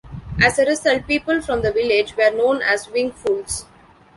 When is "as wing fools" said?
2.63-3.67